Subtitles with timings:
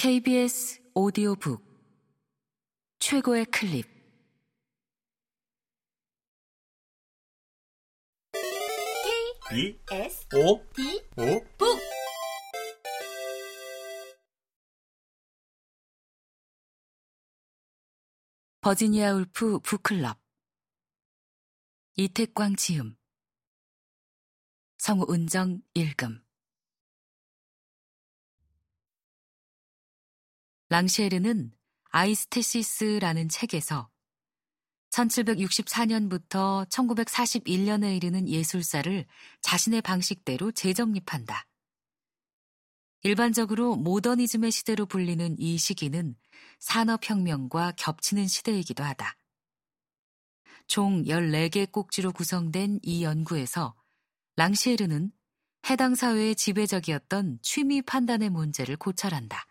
[0.00, 1.60] KBS 오디오북
[3.00, 3.84] 최고의 클립.
[9.50, 11.80] B S O D O 북.
[18.60, 20.16] 버지니아 울프 북클럽.
[21.96, 22.96] 이택광 지음.
[24.78, 26.27] 성우 은정 읽음
[30.70, 31.50] 랑시에르는
[31.90, 33.88] 아이스테시스라는 책에서
[34.90, 39.06] 1764년부터 1941년에 이르는 예술사를
[39.40, 41.46] 자신의 방식대로 재정립한다.
[43.02, 46.14] 일반적으로 모더니즘의 시대로 불리는 이 시기는
[46.58, 49.16] 산업혁명과 겹치는 시대이기도 하다.
[50.66, 53.74] 총 14개 꼭지로 구성된 이 연구에서
[54.36, 55.12] 랑시에르는
[55.70, 59.47] 해당 사회의 지배적이었던 취미 판단의 문제를 고찰한다.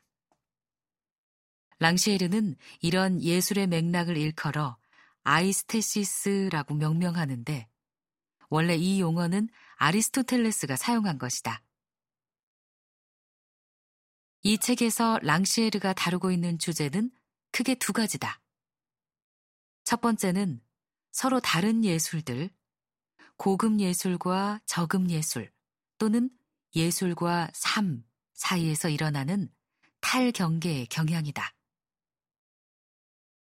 [1.79, 4.77] 랑시에르는 이런 예술의 맥락을 일컬어
[5.23, 7.67] 아이스테시스라고 명명하는데
[8.49, 11.61] 원래 이 용어는 아리스토텔레스가 사용한 것이다.
[14.43, 17.11] 이 책에서 랑시에르가 다루고 있는 주제는
[17.51, 18.39] 크게 두 가지다.
[19.83, 20.61] 첫 번째는
[21.11, 22.49] 서로 다른 예술들,
[23.35, 25.51] 고급 예술과 저급 예술
[25.97, 26.29] 또는
[26.75, 28.03] 예술과 삶
[28.33, 29.51] 사이에서 일어나는
[29.99, 31.56] 탈경계의 경향이다.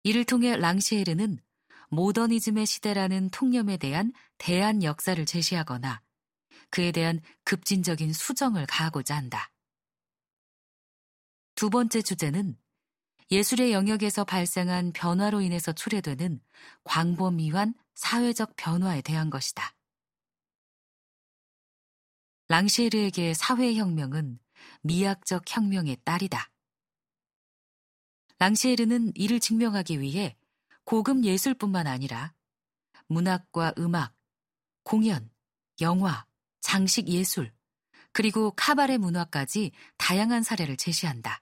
[0.03, 1.39] 이를 통해 랑시에르는
[1.89, 6.01] 모더니즘의 시대라는 통념에 대한 대안 역사를 제시하거나
[6.69, 9.51] 그에 대한 급진적인 수정을 가하고자 한다.
[11.55, 12.57] 두 번째 주제는
[13.29, 16.41] 예술의 영역에서 발생한 변화로 인해서 초래되는
[16.83, 19.75] 광범위한 사회적 변화에 대한 것이다.
[22.47, 24.39] 랑시에르에게 사회혁명은
[24.81, 26.50] 미학적 혁명의 딸이다.
[28.41, 30.35] 랑시에르는 이를 증명하기 위해
[30.83, 32.33] 고급 예술뿐만 아니라
[33.05, 34.15] 문학과 음악,
[34.81, 35.29] 공연,
[35.79, 36.25] 영화,
[36.59, 37.53] 장식 예술,
[38.11, 41.39] 그리고 카바레 문화까지 다양한 사례를 제시한다.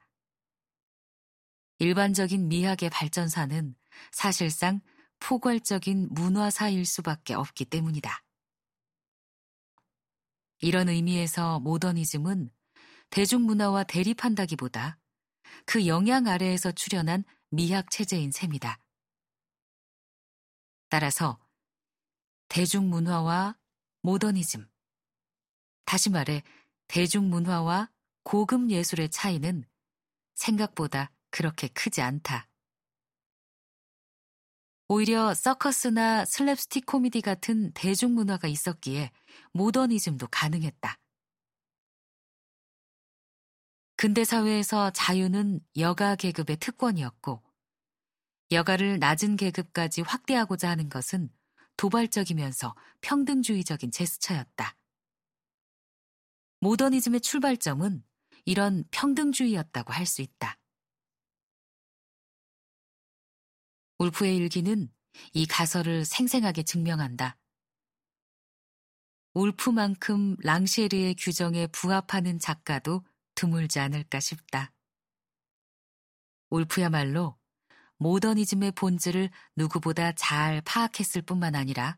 [1.78, 3.76] 일반적인 미학의 발전사는
[4.12, 4.82] 사실상
[5.20, 8.26] 포괄적인 문화사일 수밖에 없기 때문이다.
[10.60, 12.52] 이런 의미에서 모더니즘은
[13.10, 14.99] 대중문화와 대립한다기보다
[15.66, 18.80] 그 영향 아래에서 출현한 미학 체제인 셈이다.
[20.90, 21.40] 따라서
[22.50, 23.56] 대중문화와
[24.02, 24.68] 모더니즘,
[25.86, 26.44] 다시 말해
[26.88, 27.92] 대중문화와
[28.24, 29.64] 고급 예술의 차이는
[30.36, 32.48] 생각보다 그렇게 크지 않다.
[34.88, 39.12] 오히려 서커스나 슬랩스틱 코미디 같은 대중문화가 있었기에
[39.54, 40.98] 모더니즘도 가능했다.
[44.00, 47.44] 근대 사회에서 자유는 여가 계급의 특권이었고,
[48.50, 51.30] 여가를 낮은 계급까지 확대하고자 하는 것은
[51.76, 54.78] 도발적이면서 평등주의적인 제스처였다.
[56.62, 58.02] 모더니즘의 출발점은
[58.46, 60.58] 이런 평등주의였다고 할 수 있다.
[63.98, 64.90] 울프의 일기는
[65.34, 67.38] 이 가설을 생생하게 증명한다.
[69.34, 73.04] 울프만큼 랑쉐르의 규정에 부합하는 작가도
[73.40, 74.74] 드물지 않을까 싶다.
[76.50, 77.40] 울프야말로
[77.96, 81.98] 모더니즘의 본질을 누구보다 잘 파악했을 뿐만 아니라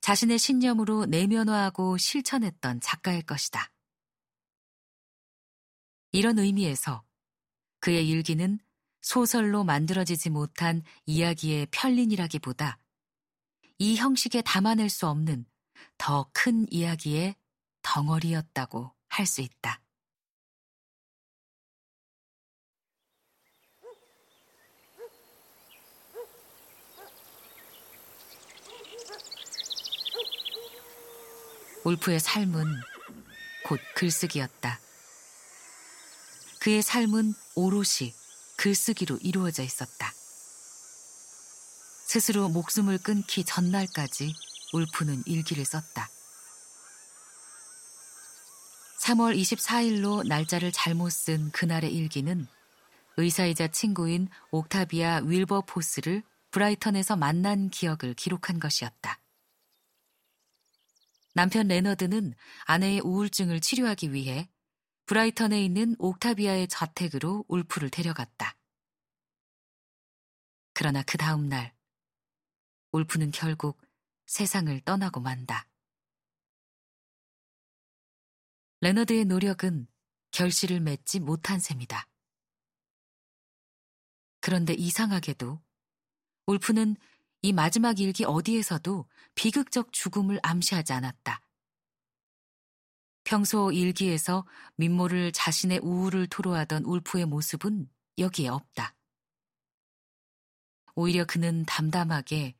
[0.00, 3.72] 자신의 신념으로 내면화하고 실천했던 작가일 것이다.
[6.12, 7.04] 이런 의미에서
[7.80, 8.60] 그의 일기는
[9.00, 12.78] 소설로 만들어지지 못한 이야기의 편린이라기보다
[13.78, 15.46] 이 형식에 담아낼 수 없는
[15.96, 17.34] 더 큰 이야기의
[17.82, 19.82] 덩어리였다고 할 수 있다.
[31.88, 32.66] 울프의 삶은
[33.64, 34.78] 곧 글쓰기였다.
[36.60, 38.12] 그의 삶은 오롯이
[38.58, 40.12] 글쓰기로 이루어져 있었다.
[42.06, 44.34] 스스로 목숨을 끊기 전날까지
[44.74, 46.10] 울프는 일기를 썼다.
[49.04, 52.46] 3월 24일로 날짜를 잘못 쓴 그날의 일기는
[53.16, 59.18] 의사이자 친구인 옥타비아 윌버포스를 브라이턴에서 만난 기억을 기록한 것이었다.
[61.38, 64.50] 남편 레너드는 아내의 우울증을 치료하기 위해
[65.06, 68.56] 브라이턴에 있는 옥타비아의 저택으로 울프를 데려갔다.
[70.72, 71.76] 그러나 그 다음 날,
[72.90, 73.80] 울프는 결국
[74.26, 75.68] 세상을 떠나고 만다.
[78.80, 79.86] 레너드의 노력은
[80.32, 82.08] 결실을 맺지 못한 셈이다.
[84.40, 85.62] 그런데 이상하게도
[86.46, 86.96] 울프는
[87.42, 91.40] 이 마지막 일기 어디에서도 비극적 죽음을 암시하지 않았다.
[93.22, 94.44] 평소 일기에서
[94.76, 97.88] 민모를 자신의 우울을 토로하던 울프의 모습은
[98.18, 98.96] 여기에 없다.
[100.94, 102.56] 오히려 그는 담담하게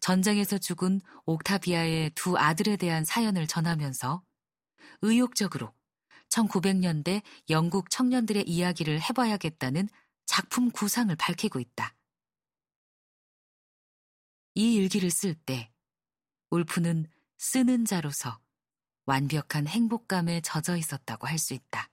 [0.00, 4.22] 전쟁에서 죽은 옥타비아의 두 아들에 대한 사연을 전하면서
[5.02, 5.74] 의욕적으로
[6.30, 9.88] 1900년대 영국 청년들의 이야기를 해봐야겠다는
[10.24, 11.94] 작품 구상을 밝히고 있다.
[14.54, 15.72] 이 일기를 쓸 때
[16.50, 17.06] 울프는
[17.38, 18.38] 쓰는 자로서
[19.06, 21.88] 완벽한 행복감에 젖어 있었다고 할 수 있다.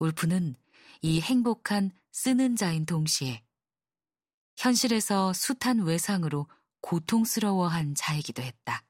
[0.00, 0.56] 울프는
[1.02, 3.44] 이 행복한 쓰는 자인 동시에
[4.56, 6.48] 현실에서 숱한 외상으로
[6.80, 8.84] 고통스러워한 자이기도 했다.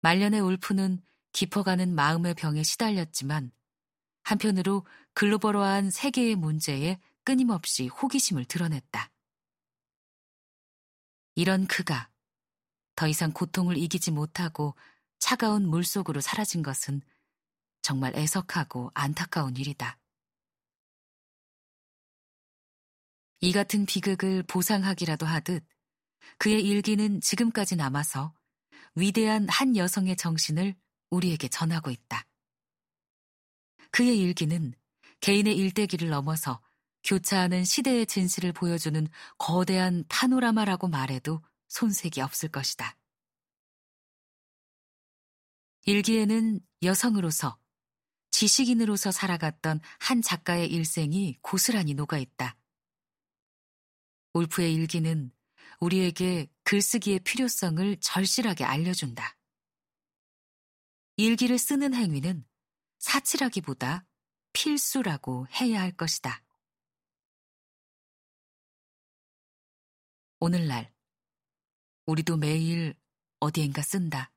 [0.00, 1.00] 말년의 울프는
[1.30, 3.52] 깊어가는 마음의 병에 시달렸지만
[4.24, 4.84] 한편으로
[5.14, 9.10] 글로벌화한 세계의 문제에 끊임없이 호기심을 드러냈다.
[11.34, 12.10] 이런 그가
[12.94, 14.74] 더 이상 고통을 이기지 못하고
[15.18, 17.00] 차가운 물 속으로 사라진 것은
[17.80, 19.98] 정말 애석하고 안타까운 일이다.
[23.40, 25.64] 이 같은 비극을 보상하기라도 하듯
[26.38, 28.34] 그의 일기는 지금까지 남아서
[28.94, 30.76] 위대한 한 여성의 정신을
[31.10, 32.26] 우리에게 전하고 있다.
[33.90, 34.74] 그의 일기는
[35.20, 36.62] 개인의 일대기를 넘어서
[37.04, 39.06] 교차하는 시대의 진실을 보여주는
[39.38, 42.96] 거대한 파노라마라고 말해도 손색이 없을 것이다.
[45.84, 47.58] 일기에는 여성으로서
[48.30, 52.56] 지식인으로서 살아갔던 한 작가의 일생이 고스란히 녹아 있다.
[54.34, 55.30] 울프의 일기는
[55.80, 59.36] 우리에게 글쓰기의 필요성을 절실하게 알려준다.
[61.16, 62.44] 일기를 쓰는 행위는
[62.98, 64.06] 사치라기보다
[64.52, 66.42] 필수라고 해야 할 것이다.
[70.44, 70.92] 오늘날
[72.06, 72.96] 우리도 매일
[73.38, 74.32] 어디엔가 쓴다.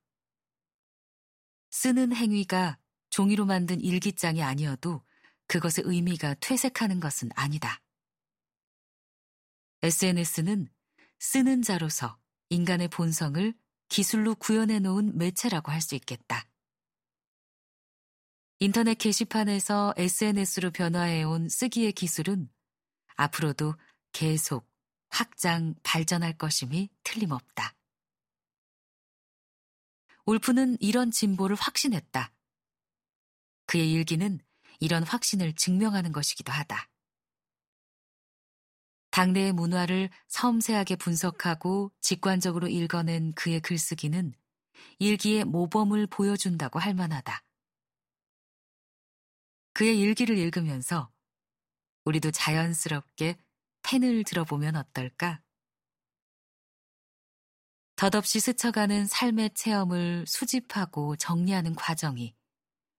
[1.71, 2.77] 쓰는 행위가
[3.09, 5.03] 종이로 만든 일기장이 아니어도
[5.47, 7.81] 그것의 의미가 퇴색하는 것은 아니다.
[9.81, 10.67] SNS는
[11.17, 12.19] 쓰는 자로서
[12.49, 13.55] 인간의 본성을
[13.89, 16.47] 기술로 구현해 놓은 매체라고 할 수 있겠다.
[18.59, 22.47] 인터넷 게시판에서 SNS로 변화해온 쓰기의 기술은
[23.15, 23.73] 앞으로도
[24.11, 24.74] 계속
[25.15, 27.73] 확장, 발전할 것임이 틀림없다.
[30.25, 32.33] 울프는 이런 진보를 확신했다.
[33.65, 34.39] 그의 일기는
[34.81, 36.89] 이런 확신을 증명하는 것이기도 하다.
[39.11, 44.33] 당내의 문화를 섬세하게 분석하고 직관적으로 읽어낸 그의 글쓰기는
[44.99, 47.41] 일기의 모범을 보여준다고 할 만하다.
[49.71, 51.09] 그의 일기를 읽으면서
[52.03, 53.37] 우리도 자연스럽게
[53.85, 55.41] 펜을 들어보면 어떨까?
[57.95, 62.35] 덧없이 스쳐가는 삶의 체험을 수집하고 정리하는 과정이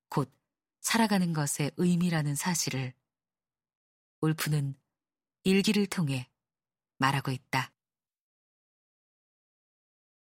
[0.08, 0.32] 곧
[0.80, 2.94] 살아가는 것의 의미라는 사실을
[4.20, 4.76] 울프는
[5.42, 6.30] 일기를 통해
[6.98, 7.72] 말하고 있다.